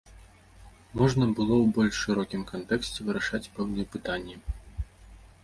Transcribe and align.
Можна 1.01 1.27
было 1.39 1.53
ў 1.57 1.65
больш 1.79 1.95
шырокім 2.07 2.41
кантэксце 2.53 2.99
вырашаць 3.11 3.43
пэўныя 3.59 3.85
пытанні. 3.99 4.35